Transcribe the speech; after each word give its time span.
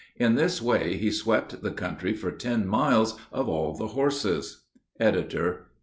In 0.17 0.33
this 0.33 0.59
way 0.63 0.97
he 0.97 1.11
swept 1.11 1.61
the 1.61 1.69
country 1.69 2.15
for 2.15 2.31
ten 2.31 2.65
miles 2.65 3.19
of 3.31 3.47
all 3.47 3.75
the 3.75 3.89
horses." 3.89 4.63
EDITOR. 4.99 5.67